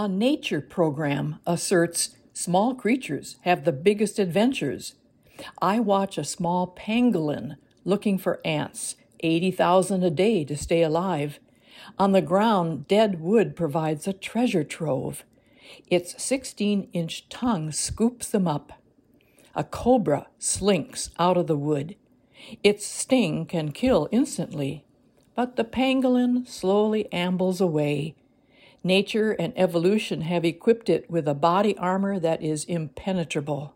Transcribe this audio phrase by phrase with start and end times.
[0.00, 4.94] A nature program asserts small creatures have the biggest adventures.
[5.60, 11.40] I watch a small pangolin looking for ants, 80,000 a day to stay alive.
[11.98, 15.24] On the ground, dead wood provides a treasure trove.
[15.88, 18.74] Its 16 inch tongue scoops them up.
[19.56, 21.96] A cobra slinks out of the wood.
[22.62, 24.84] Its sting can kill instantly,
[25.34, 28.14] but the pangolin slowly ambles away.
[28.84, 33.74] Nature and evolution have equipped it with a body armor that is impenetrable.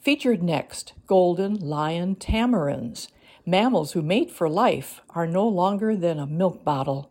[0.00, 3.08] Featured next, golden lion tamarins.
[3.46, 7.10] Mammals who mate for life are no longer than a milk bottle.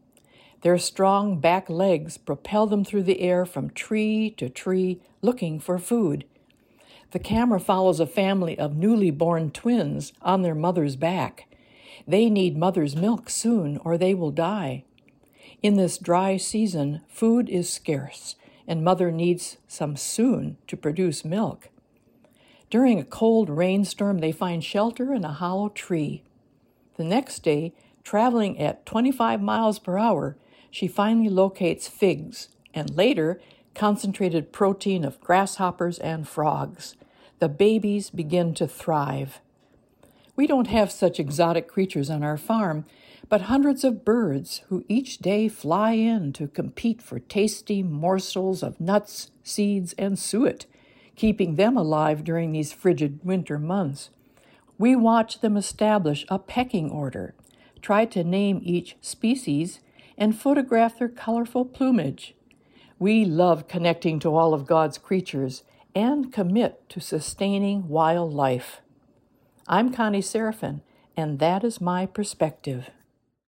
[0.62, 5.80] Their strong back legs propel them through the air from tree to tree looking for
[5.80, 6.26] food.
[7.12, 11.48] The camera follows a family of newly born twins on their mother's back.
[12.08, 14.84] They need mother's milk soon or they will die.
[15.64, 18.36] In this dry season, food is scarce,
[18.68, 21.70] and mother needs some soon to produce milk.
[22.70, 26.22] During a cold rainstorm, they find shelter in a hollow tree.
[26.98, 30.38] The next day, traveling at 25 miles per hour,
[30.70, 33.42] she finally locates figs and later
[33.74, 36.96] concentrated protein of grasshoppers and frogs
[37.44, 39.42] the babies begin to thrive.
[40.36, 42.86] We don't have such exotic creatures on our farm,
[43.30, 48.82] but hundreds of birds who each day fly in to compete for tasty morsels of
[48.82, 50.66] nuts, seeds, and suet,
[51.16, 54.10] keeping them alive during these frigid winter months.
[54.80, 57.36] We watch them establish a pecking order,
[57.82, 59.82] try to name each species,
[60.18, 62.34] and photograph their colorful plumage.
[62.98, 68.82] We love connecting to all of God's creatures and commit to sustaining wildlife.
[69.66, 70.82] I'm Connie Seraphine,
[71.16, 72.90] and that is my perspective.